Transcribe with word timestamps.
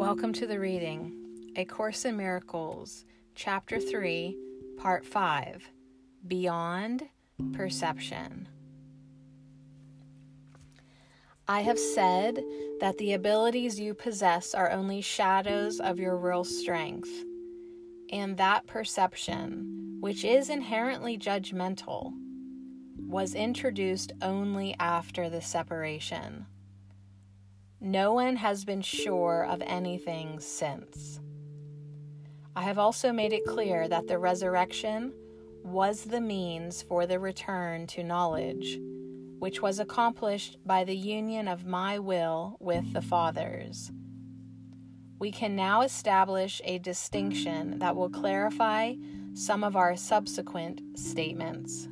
Welcome 0.00 0.32
to 0.32 0.46
the 0.46 0.58
reading 0.58 1.52
A 1.56 1.66
Course 1.66 2.06
in 2.06 2.16
Miracles, 2.16 3.04
Chapter 3.34 3.78
3, 3.78 4.34
Part 4.78 5.04
5 5.04 5.70
Beyond 6.26 7.06
Perception. 7.52 8.48
I 11.46 11.60
have 11.60 11.78
said 11.78 12.42
that 12.80 12.96
the 12.96 13.12
abilities 13.12 13.78
you 13.78 13.92
possess 13.92 14.54
are 14.54 14.70
only 14.70 15.02
shadows 15.02 15.80
of 15.80 15.98
your 15.98 16.16
real 16.16 16.44
strength, 16.44 17.10
and 18.10 18.38
that 18.38 18.66
perception, 18.66 19.98
which 20.00 20.24
is 20.24 20.48
inherently 20.48 21.18
judgmental, 21.18 22.14
was 22.96 23.34
introduced 23.34 24.12
only 24.22 24.74
after 24.80 25.28
the 25.28 25.42
separation. 25.42 26.46
No 27.82 28.12
one 28.12 28.36
has 28.36 28.66
been 28.66 28.82
sure 28.82 29.46
of 29.48 29.62
anything 29.64 30.38
since. 30.38 31.18
I 32.54 32.62
have 32.62 32.78
also 32.78 33.10
made 33.10 33.32
it 33.32 33.46
clear 33.46 33.88
that 33.88 34.06
the 34.06 34.18
resurrection 34.18 35.14
was 35.64 36.04
the 36.04 36.20
means 36.20 36.82
for 36.82 37.06
the 37.06 37.18
return 37.18 37.86
to 37.86 38.04
knowledge, 38.04 38.78
which 39.38 39.62
was 39.62 39.78
accomplished 39.78 40.58
by 40.66 40.84
the 40.84 40.96
union 40.96 41.48
of 41.48 41.64
my 41.64 41.98
will 41.98 42.58
with 42.60 42.92
the 42.92 43.00
Father's. 43.00 43.90
We 45.18 45.30
can 45.30 45.56
now 45.56 45.80
establish 45.80 46.60
a 46.64 46.80
distinction 46.80 47.78
that 47.78 47.96
will 47.96 48.10
clarify 48.10 48.94
some 49.32 49.64
of 49.64 49.74
our 49.74 49.96
subsequent 49.96 50.82
statements. 50.98 51.88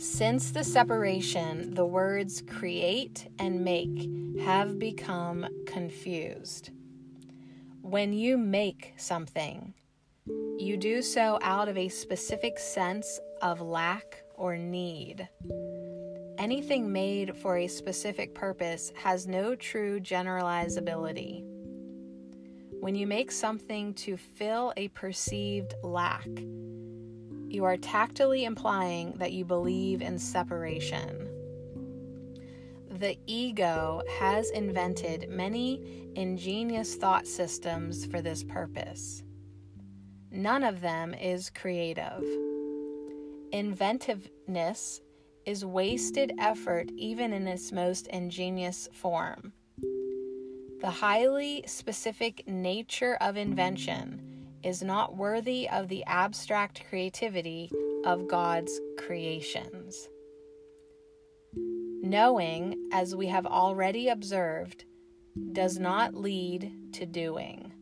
Since 0.00 0.52
the 0.52 0.62
separation, 0.62 1.74
the 1.74 1.84
words 1.84 2.40
create 2.40 3.26
and 3.40 3.64
make 3.64 4.08
have 4.40 4.78
become 4.78 5.44
confused. 5.66 6.70
When 7.82 8.12
you 8.12 8.38
make 8.38 8.94
something, 8.96 9.74
you 10.56 10.76
do 10.76 11.02
so 11.02 11.40
out 11.42 11.68
of 11.68 11.76
a 11.76 11.88
specific 11.88 12.60
sense 12.60 13.18
of 13.42 13.60
lack 13.60 14.22
or 14.36 14.56
need. 14.56 15.28
Anything 16.38 16.92
made 16.92 17.36
for 17.36 17.56
a 17.56 17.66
specific 17.66 18.36
purpose 18.36 18.92
has 19.02 19.26
no 19.26 19.56
true 19.56 19.98
generalizability. 19.98 21.42
When 22.78 22.94
you 22.94 23.08
make 23.08 23.32
something 23.32 23.94
to 23.94 24.16
fill 24.16 24.72
a 24.76 24.86
perceived 24.88 25.74
lack, 25.82 26.28
you 27.50 27.64
are 27.64 27.76
tactily 27.76 28.44
implying 28.44 29.12
that 29.18 29.32
you 29.32 29.44
believe 29.44 30.02
in 30.02 30.18
separation. 30.18 31.28
The 32.90 33.18
ego 33.26 34.02
has 34.18 34.50
invented 34.50 35.28
many 35.28 36.12
ingenious 36.16 36.96
thought 36.96 37.26
systems 37.26 38.04
for 38.06 38.20
this 38.20 38.42
purpose. 38.42 39.22
None 40.30 40.64
of 40.64 40.80
them 40.80 41.14
is 41.14 41.48
creative. 41.50 42.24
Inventiveness 43.52 45.00
is 45.46 45.64
wasted 45.64 46.32
effort 46.38 46.90
even 46.96 47.32
in 47.32 47.46
its 47.46 47.72
most 47.72 48.08
ingenious 48.08 48.88
form. 48.92 49.52
The 50.80 50.90
highly 50.90 51.64
specific 51.66 52.46
nature 52.46 53.16
of 53.20 53.36
invention 53.36 54.27
is 54.62 54.82
not 54.82 55.16
worthy 55.16 55.68
of 55.68 55.88
the 55.88 56.04
abstract 56.04 56.82
creativity 56.88 57.70
of 58.04 58.28
God's 58.28 58.80
creations. 58.96 60.08
Knowing, 62.02 62.88
as 62.92 63.14
we 63.16 63.26
have 63.26 63.46
already 63.46 64.08
observed, 64.08 64.84
does 65.52 65.78
not 65.78 66.14
lead 66.14 66.92
to 66.92 67.06
doing. 67.06 67.72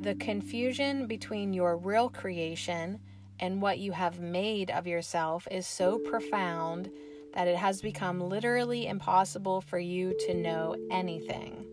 The 0.00 0.14
confusion 0.14 1.06
between 1.06 1.52
your 1.52 1.76
real 1.76 2.08
creation 2.08 3.00
and 3.40 3.60
what 3.60 3.78
you 3.78 3.92
have 3.92 4.20
made 4.20 4.70
of 4.70 4.86
yourself 4.86 5.46
is 5.50 5.66
so 5.66 5.98
profound 5.98 6.90
that 7.34 7.48
it 7.48 7.56
has 7.56 7.82
become 7.82 8.20
literally 8.20 8.86
impossible 8.86 9.60
for 9.60 9.78
you 9.78 10.16
to 10.26 10.34
know 10.34 10.76
anything. 10.90 11.66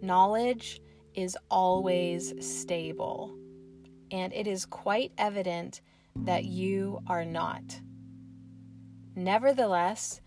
Knowledge 0.00 0.80
is 1.14 1.36
always 1.50 2.34
stable, 2.44 3.34
and 4.10 4.32
it 4.32 4.46
is 4.46 4.64
quite 4.64 5.12
evident 5.18 5.80
that 6.16 6.44
you 6.44 7.00
are 7.06 7.24
not. 7.24 7.80
Nevertheless, 9.14 10.20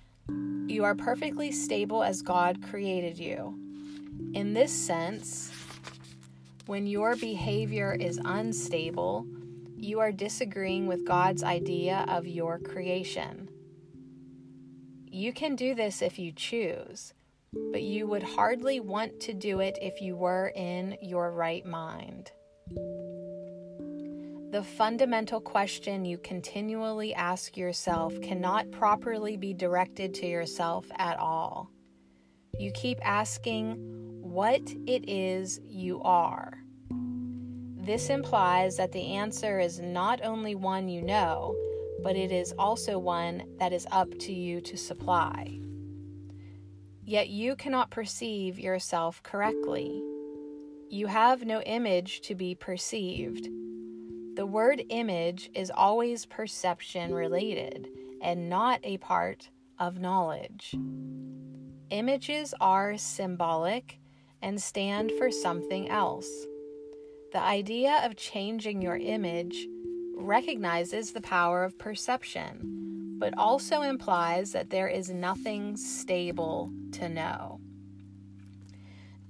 you 0.68 0.84
are 0.84 0.96
perfectly 0.96 1.52
stable 1.52 2.04
as 2.04 2.22
God 2.22 2.64
created 2.64 3.18
you. 3.18 3.60
In 4.34 4.54
this 4.54 4.72
sense, 4.72 5.52
when 6.66 6.88
your 6.88 7.16
behavior 7.16 7.94
is 7.94 8.20
unstable, 8.24 9.26
you 9.78 10.00
are 10.00 10.12
disagreeing 10.12 10.88
with 10.88 11.06
God's 11.06 11.44
idea 11.44 12.06
of 12.08 12.26
your 12.26 12.58
creation. 12.58 13.50
You 15.06 15.32
can 15.32 15.56
do 15.56 15.76
this 15.76 16.02
if 16.02 16.18
you 16.18 16.32
choose, 16.32 17.14
but 17.72 17.84
you 17.84 18.08
would 18.08 18.24
hardly 18.24 18.80
want 18.80 19.20
to 19.22 19.34
do 19.34 19.60
it 19.60 19.78
if 19.82 20.02
you 20.02 20.16
were 20.16 20.52
in 20.56 20.98
your 21.02 21.32
right 21.32 21.66
mind. 21.66 22.32
The 24.52 24.64
fundamental 24.64 25.42
question 25.42 26.06
you 26.06 26.18
continually 26.18 27.14
ask 27.14 27.58
yourself 27.58 28.20
cannot 28.22 28.72
properly 28.72 29.36
be 29.36 29.54
directed 29.54 30.14
to 30.16 30.28
yourself 30.28 30.86
at 30.98 31.20
all. 31.20 31.70
You 32.58 32.72
keep 32.72 33.00
asking 33.06 33.76
what 34.22 34.62
it 34.88 35.10
is 35.10 35.60
you 35.66 36.02
are. 36.04 36.58
This 37.86 38.10
implies 38.10 38.78
that 38.78 38.94
the 38.94 39.14
answer 39.14 39.60
is 39.60 39.80
not 39.80 40.24
only 40.24 40.56
one 40.56 40.88
you 40.88 41.02
know, 41.02 41.56
but 42.02 42.16
it 42.16 42.32
is 42.32 42.54
also 42.58 42.98
one 42.98 43.44
that 43.60 43.74
is 43.74 43.86
up 43.92 44.10
to 44.20 44.34
you 44.34 44.62
to 44.62 44.78
supply 44.78 45.60
yet 47.06 47.30
you 47.30 47.56
cannot 47.56 47.92
perceive 47.92 48.60
yourself 48.60 49.22
correctly. 49.24 50.02
You 50.90 51.08
have 51.08 51.46
no 51.46 51.62
image 51.62 52.22
to 52.22 52.36
be 52.36 52.56
perceived. 52.56 53.48
The 54.36 54.46
word 54.46 54.84
image 54.90 55.50
is 55.54 55.72
always 55.74 56.26
perception 56.26 57.14
related 57.14 57.88
and 58.22 58.50
not 58.50 58.80
a 58.84 58.98
part 58.98 59.50
of 59.80 60.00
knowledge. 60.00 60.76
Images 61.92 62.54
are 62.60 62.98
symbolic 62.98 64.00
and 64.42 64.62
stand 64.62 65.12
for 65.18 65.30
something 65.30 65.90
else. 65.90 66.30
The 67.32 67.42
idea 67.42 68.02
of 68.04 68.16
changing 68.16 68.82
your 68.82 68.98
image 68.98 69.68
recognizes 70.18 71.12
the 71.12 71.22
power 71.22 71.64
of 71.64 71.78
perception 71.78 72.95
but 73.18 73.34
also 73.38 73.82
implies 73.82 74.52
that 74.52 74.70
there 74.70 74.88
is 74.88 75.10
nothing 75.10 75.78
stable 75.78 76.72
to 76.92 77.10
know. 77.10 77.60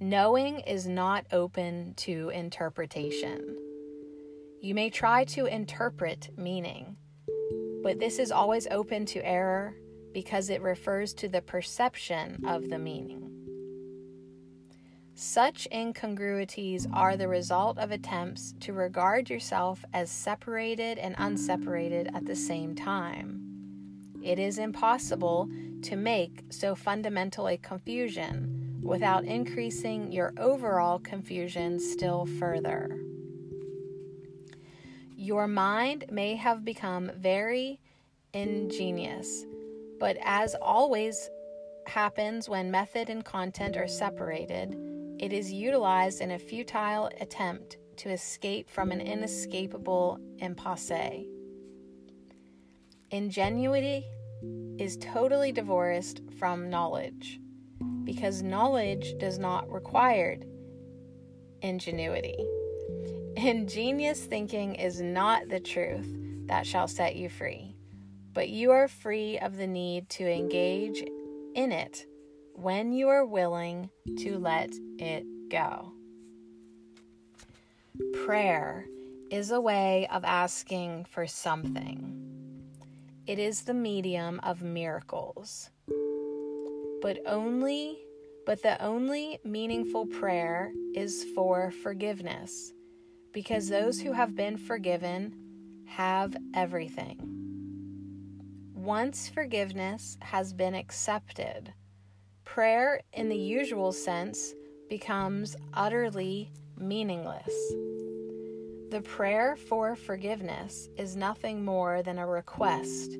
Knowing 0.00 0.60
is 0.60 0.86
not 0.86 1.24
open 1.32 1.94
to 1.94 2.28
interpretation. 2.30 3.56
You 4.60 4.74
may 4.74 4.90
try 4.90 5.24
to 5.24 5.46
interpret 5.46 6.30
meaning, 6.36 6.96
but 7.82 7.98
this 7.98 8.18
is 8.18 8.30
always 8.30 8.66
open 8.70 9.06
to 9.06 9.26
error 9.26 9.74
because 10.12 10.50
it 10.50 10.60
refers 10.60 11.14
to 11.14 11.28
the 11.28 11.40
perception 11.40 12.44
of 12.46 12.68
the 12.68 12.78
meaning. 12.78 13.30
Such 15.14 15.66
incongruities 15.72 16.86
are 16.92 17.16
the 17.16 17.28
result 17.28 17.78
of 17.78 17.90
attempts 17.90 18.52
to 18.60 18.74
regard 18.74 19.30
yourself 19.30 19.82
as 19.94 20.10
separated 20.10 20.98
and 20.98 21.14
unseparated 21.16 22.14
at 22.14 22.26
the 22.26 22.36
same 22.36 22.74
time. 22.74 23.45
It 24.26 24.40
is 24.40 24.58
impossible 24.58 25.48
to 25.82 25.94
make 25.94 26.46
so 26.50 26.74
fundamental 26.74 27.46
a 27.46 27.56
confusion 27.58 28.80
without 28.82 29.24
increasing 29.24 30.10
your 30.10 30.34
overall 30.36 30.98
confusion 30.98 31.78
still 31.78 32.26
further. 32.26 32.98
Your 35.14 35.46
mind 35.46 36.06
may 36.10 36.34
have 36.34 36.64
become 36.64 37.12
very 37.16 37.78
ingenious, 38.34 39.44
but 40.00 40.16
as 40.24 40.56
always 40.60 41.30
happens 41.86 42.48
when 42.48 42.68
method 42.68 43.08
and 43.08 43.24
content 43.24 43.76
are 43.76 43.86
separated, 43.86 44.76
it 45.20 45.32
is 45.32 45.52
utilized 45.52 46.20
in 46.20 46.32
a 46.32 46.38
futile 46.38 47.08
attempt 47.20 47.76
to 47.98 48.10
escape 48.10 48.68
from 48.68 48.90
an 48.90 49.00
inescapable 49.00 50.18
impasse. 50.40 51.26
Ingenuity 53.12 54.04
is 54.78 54.96
totally 54.98 55.52
divorced 55.52 56.20
from 56.38 56.70
knowledge 56.70 57.40
because 58.04 58.42
knowledge 58.42 59.14
does 59.18 59.38
not 59.38 59.70
require 59.70 60.38
ingenuity. 61.62 62.36
Ingenious 63.36 64.20
thinking 64.20 64.74
is 64.76 65.00
not 65.00 65.48
the 65.48 65.60
truth 65.60 66.16
that 66.46 66.66
shall 66.66 66.88
set 66.88 67.16
you 67.16 67.28
free, 67.28 67.76
but 68.32 68.48
you 68.48 68.70
are 68.70 68.88
free 68.88 69.38
of 69.38 69.56
the 69.56 69.66
need 69.66 70.08
to 70.08 70.24
engage 70.24 71.02
in 71.54 71.72
it 71.72 72.06
when 72.54 72.92
you 72.92 73.08
are 73.08 73.26
willing 73.26 73.90
to 74.18 74.38
let 74.38 74.70
it 74.98 75.24
go. 75.50 75.92
Prayer 78.24 78.86
is 79.30 79.50
a 79.50 79.60
way 79.60 80.06
of 80.10 80.24
asking 80.24 81.04
for 81.04 81.26
something. 81.26 82.35
It 83.26 83.40
is 83.40 83.62
the 83.62 83.74
medium 83.74 84.38
of 84.44 84.62
miracles. 84.62 85.70
But 87.02 87.18
only 87.26 87.98
but 88.46 88.62
the 88.62 88.80
only 88.80 89.40
meaningful 89.42 90.06
prayer 90.06 90.72
is 90.94 91.24
for 91.34 91.72
forgiveness 91.82 92.72
because 93.32 93.68
those 93.68 94.00
who 94.00 94.12
have 94.12 94.36
been 94.36 94.56
forgiven 94.56 95.34
have 95.86 96.36
everything. 96.54 97.18
Once 98.72 99.28
forgiveness 99.28 100.16
has 100.22 100.52
been 100.52 100.76
accepted, 100.76 101.72
prayer 102.44 103.00
in 103.12 103.28
the 103.28 103.36
usual 103.36 103.90
sense 103.90 104.54
becomes 104.88 105.56
utterly 105.74 106.52
meaningless. 106.76 107.52
The 108.90 109.00
prayer 109.00 109.56
for 109.56 109.96
forgiveness 109.96 110.88
is 110.96 111.16
nothing 111.16 111.64
more 111.64 112.02
than 112.02 112.18
a 112.18 112.26
request 112.26 113.16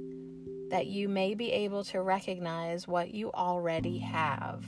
that 0.70 0.86
you 0.86 1.08
may 1.08 1.34
be 1.34 1.50
able 1.50 1.82
to 1.84 2.02
recognize 2.02 2.86
what 2.86 3.12
you 3.12 3.32
already 3.32 3.98
have. 3.98 4.64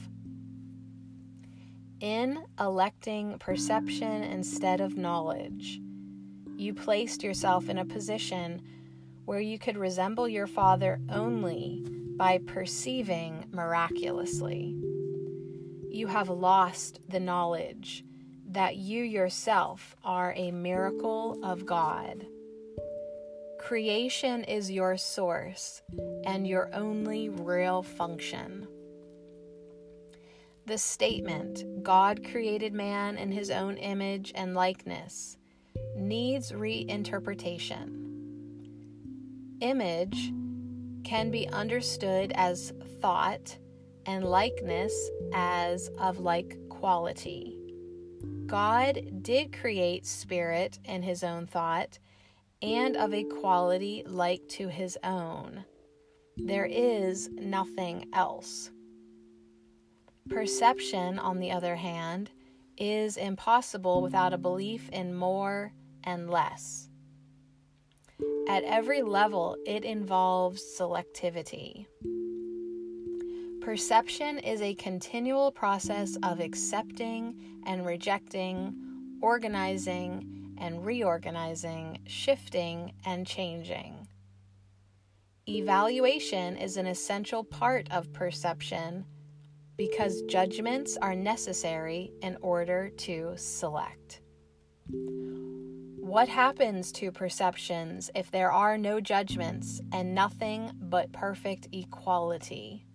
In 2.00 2.42
electing 2.58 3.38
perception 3.38 4.24
instead 4.24 4.80
of 4.80 4.96
knowledge, 4.96 5.80
you 6.56 6.74
placed 6.74 7.22
yourself 7.22 7.68
in 7.68 7.78
a 7.78 7.84
position 7.84 8.60
where 9.24 9.40
you 9.40 9.56
could 9.56 9.76
resemble 9.76 10.28
your 10.28 10.48
Father 10.48 11.00
only 11.10 11.84
by 12.16 12.38
perceiving 12.38 13.44
miraculously. 13.52 14.76
You 15.90 16.08
have 16.08 16.28
lost 16.28 16.98
the 17.08 17.20
knowledge 17.20 18.04
that 18.48 18.76
you 18.76 19.02
yourself 19.02 19.94
are 20.02 20.32
a 20.36 20.50
miracle 20.50 21.38
of 21.42 21.66
God. 21.66 22.26
Creation 23.58 24.44
is 24.44 24.70
your 24.70 24.96
source 24.96 25.82
and 26.24 26.46
your 26.46 26.70
only 26.72 27.28
real 27.28 27.82
function. 27.82 28.66
The 30.66 30.78
statement, 30.78 31.82
God 31.82 32.24
created 32.24 32.72
man 32.72 33.18
in 33.18 33.32
his 33.32 33.50
own 33.50 33.76
image 33.76 34.32
and 34.34 34.54
likeness, 34.54 35.36
needs 35.96 36.52
reinterpretation. 36.52 38.04
Image 39.60 40.32
can 41.04 41.30
be 41.30 41.48
understood 41.48 42.32
as 42.34 42.72
thought 43.00 43.58
and 44.06 44.24
likeness 44.24 45.10
as 45.34 45.90
of 45.98 46.18
like 46.18 46.56
quality. 46.68 47.57
God 48.46 49.22
did 49.22 49.58
create 49.58 50.06
spirit 50.06 50.78
in 50.84 51.02
his 51.02 51.22
own 51.22 51.46
thought 51.46 51.98
and 52.62 52.96
of 52.96 53.14
a 53.14 53.24
quality 53.24 54.02
like 54.06 54.46
to 54.48 54.68
his 54.68 54.98
own. 55.04 55.64
There 56.36 56.66
is 56.66 57.28
nothing 57.32 58.06
else. 58.12 58.70
Perception, 60.28 61.18
on 61.18 61.38
the 61.38 61.50
other 61.50 61.76
hand, 61.76 62.30
is 62.76 63.16
impossible 63.16 64.02
without 64.02 64.32
a 64.32 64.38
belief 64.38 64.88
in 64.90 65.14
more 65.14 65.72
and 66.04 66.30
less. 66.30 66.88
At 68.48 68.64
every 68.64 69.02
level, 69.02 69.56
it 69.66 69.84
involves 69.84 70.62
selectivity. 70.78 71.86
Perception 73.68 74.38
is 74.38 74.62
a 74.62 74.74
continual 74.76 75.52
process 75.52 76.16
of 76.22 76.40
accepting 76.40 77.60
and 77.66 77.84
rejecting, 77.84 78.74
organizing 79.20 80.54
and 80.56 80.86
reorganizing, 80.86 81.98
shifting 82.06 82.94
and 83.04 83.26
changing. 83.26 84.08
Evaluation 85.46 86.56
is 86.56 86.78
an 86.78 86.86
essential 86.86 87.44
part 87.44 87.86
of 87.90 88.10
perception 88.14 89.04
because 89.76 90.22
judgments 90.22 90.96
are 91.02 91.14
necessary 91.14 92.10
in 92.22 92.38
order 92.40 92.88
to 92.96 93.34
select. 93.36 94.22
What 94.88 96.30
happens 96.30 96.90
to 96.92 97.12
perceptions 97.12 98.10
if 98.14 98.30
there 98.30 98.50
are 98.50 98.78
no 98.78 98.98
judgments 98.98 99.82
and 99.92 100.14
nothing 100.14 100.70
but 100.80 101.12
perfect 101.12 101.68
equality? 101.72 102.87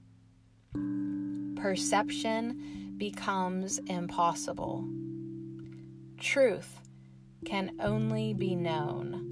Perception 1.63 2.95
becomes 2.97 3.79
impossible. 3.87 4.85
Truth 6.19 6.81
can 7.45 7.71
only 7.79 8.33
be 8.33 8.53
known. 8.53 9.29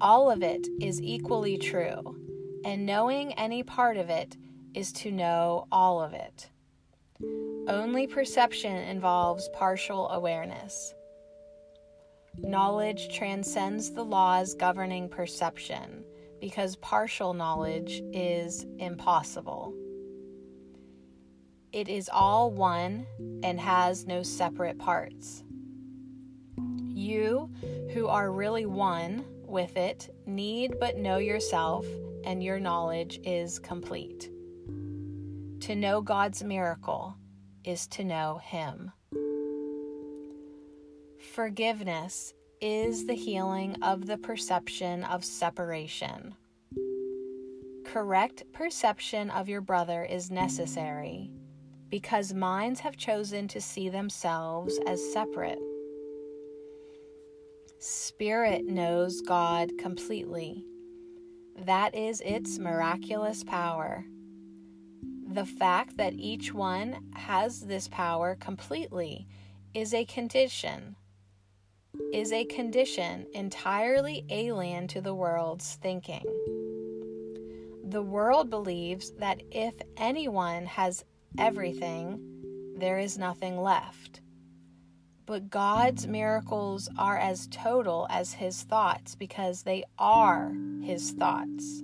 All 0.00 0.30
of 0.30 0.42
it 0.42 0.68
is 0.82 1.00
equally 1.00 1.56
true, 1.56 2.16
and 2.66 2.84
knowing 2.84 3.32
any 3.34 3.62
part 3.62 3.96
of 3.96 4.10
it 4.10 4.36
is 4.74 4.92
to 4.92 5.10
know 5.10 5.66
all 5.72 6.02
of 6.02 6.12
it. 6.12 6.50
Only 7.66 8.06
perception 8.06 8.76
involves 8.76 9.48
partial 9.54 10.10
awareness. 10.10 10.92
Knowledge 12.36 13.08
transcends 13.16 13.90
the 13.90 14.04
laws 14.04 14.54
governing 14.54 15.08
perception 15.08 16.04
because 16.42 16.76
partial 16.76 17.32
knowledge 17.32 18.02
is 18.12 18.66
impossible. 18.78 19.72
It 21.74 21.88
is 21.88 22.08
all 22.08 22.52
one 22.52 23.04
and 23.42 23.58
has 23.58 24.06
no 24.06 24.22
separate 24.22 24.78
parts. 24.78 25.42
You, 26.84 27.50
who 27.92 28.06
are 28.06 28.30
really 28.30 28.64
one 28.64 29.24
with 29.44 29.76
it, 29.76 30.08
need 30.24 30.78
but 30.78 30.98
know 30.98 31.18
yourself, 31.18 31.84
and 32.22 32.44
your 32.44 32.60
knowledge 32.60 33.18
is 33.24 33.58
complete. 33.58 34.30
To 35.62 35.74
know 35.74 36.00
God's 36.00 36.44
miracle 36.44 37.16
is 37.64 37.88
to 37.88 38.04
know 38.04 38.38
Him. 38.44 38.92
Forgiveness 41.32 42.34
is 42.60 43.04
the 43.04 43.14
healing 43.14 43.82
of 43.82 44.06
the 44.06 44.18
perception 44.18 45.02
of 45.02 45.24
separation. 45.24 46.36
Correct 47.84 48.44
perception 48.52 49.30
of 49.30 49.48
your 49.48 49.60
brother 49.60 50.04
is 50.04 50.30
necessary 50.30 51.32
because 51.94 52.34
minds 52.34 52.80
have 52.80 52.96
chosen 52.96 53.46
to 53.46 53.60
see 53.60 53.88
themselves 53.88 54.80
as 54.84 55.12
separate. 55.12 55.60
Spirit 57.78 58.64
knows 58.66 59.20
God 59.20 59.70
completely. 59.78 60.64
That 61.56 61.94
is 61.94 62.20
its 62.22 62.58
miraculous 62.58 63.44
power. 63.44 64.04
The 65.34 65.46
fact 65.46 65.96
that 65.98 66.14
each 66.14 66.52
one 66.52 66.98
has 67.14 67.60
this 67.60 67.86
power 67.86 68.36
completely 68.40 69.28
is 69.72 69.94
a 69.94 70.04
condition, 70.04 70.96
is 72.12 72.32
a 72.32 72.44
condition 72.46 73.24
entirely 73.34 74.26
alien 74.30 74.88
to 74.88 75.00
the 75.00 75.14
world's 75.14 75.76
thinking. 75.76 76.24
The 77.84 78.02
world 78.02 78.50
believes 78.50 79.12
that 79.20 79.44
if 79.52 79.74
anyone 79.96 80.66
has 80.66 81.04
everything, 81.38 82.20
there 82.76 82.98
is 82.98 83.18
nothing 83.18 83.60
left. 83.60 84.20
But 85.26 85.48
God's 85.48 86.06
miracles 86.06 86.88
are 86.98 87.16
as 87.16 87.48
total 87.50 88.06
as 88.10 88.34
His 88.34 88.62
thoughts 88.62 89.14
because 89.14 89.62
they 89.62 89.84
are 89.98 90.52
His 90.82 91.12
thoughts. 91.12 91.82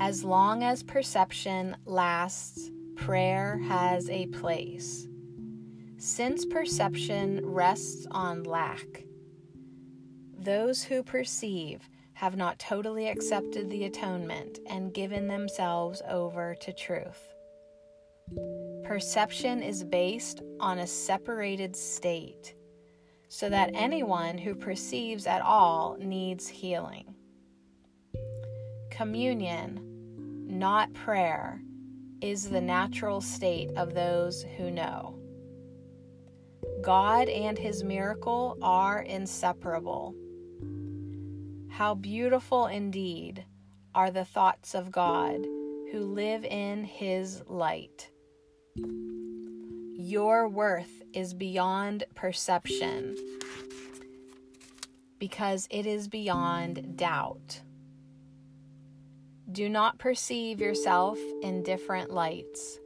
As 0.00 0.24
long 0.24 0.62
as 0.62 0.82
perception 0.82 1.76
lasts, 1.84 2.70
prayer 2.96 3.58
has 3.68 4.08
a 4.10 4.26
place. 4.26 5.06
Since 5.98 6.46
perception 6.46 7.40
rests 7.44 8.06
on 8.10 8.44
lack, 8.44 9.04
those 10.36 10.84
who 10.84 11.02
perceive 11.02 11.88
have 12.18 12.36
not 12.36 12.58
totally 12.58 13.06
accepted 13.06 13.70
the 13.70 13.84
atonement 13.84 14.58
and 14.66 14.92
given 14.92 15.28
themselves 15.28 16.02
over 16.08 16.56
to 16.56 16.72
truth. 16.72 17.32
Perception 18.82 19.62
is 19.62 19.84
based 19.84 20.42
on 20.58 20.80
a 20.80 20.86
separated 20.86 21.76
state, 21.76 22.56
so 23.28 23.48
that 23.48 23.70
anyone 23.72 24.36
who 24.36 24.52
perceives 24.56 25.28
at 25.28 25.42
all 25.42 25.96
needs 26.00 26.48
healing. 26.48 27.14
Communion, 28.90 29.78
not 30.48 30.92
prayer, 30.94 31.62
is 32.20 32.50
the 32.50 32.60
natural 32.60 33.20
state 33.20 33.70
of 33.76 33.94
those 33.94 34.44
who 34.56 34.72
know. 34.72 35.16
God 36.82 37.28
and 37.28 37.56
His 37.56 37.84
miracle 37.84 38.58
are 38.60 39.02
inseparable. 39.02 40.16
How 41.78 41.94
beautiful 41.94 42.66
indeed 42.66 43.44
are 43.94 44.10
the 44.10 44.24
thoughts 44.24 44.74
of 44.74 44.90
God, 44.90 45.44
who 45.92 46.00
live 46.12 46.44
in 46.44 46.82
His 46.82 47.40
light. 47.46 48.10
Your 49.94 50.48
worth 50.48 51.04
is 51.14 51.34
beyond 51.34 52.02
perception 52.16 53.16
because 55.20 55.68
it 55.70 55.86
is 55.86 56.08
beyond 56.08 56.96
doubt. 56.96 57.60
Do 59.52 59.68
not 59.68 60.00
perceive 60.00 60.60
yourself 60.60 61.16
in 61.44 61.62
different 61.62 62.10
lights. 62.10 62.80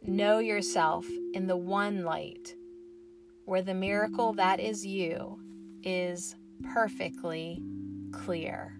Know 0.00 0.38
yourself 0.38 1.06
in 1.34 1.48
the 1.48 1.56
one 1.56 2.04
light 2.04 2.54
where 3.46 3.62
the 3.62 3.74
miracle 3.74 4.32
that 4.34 4.60
is 4.60 4.86
you 4.86 5.40
is 5.82 6.36
perfectly 6.62 7.62
clear. 8.12 8.78